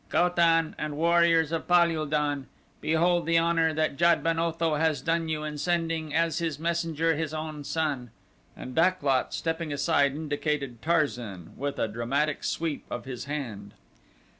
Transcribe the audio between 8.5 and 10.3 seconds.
and Dak lot, stepping aside,